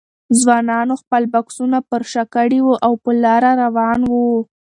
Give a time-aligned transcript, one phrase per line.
[0.39, 4.27] ځوانانو خپل بکسونه پر شا کړي وو او په لاره روان وو.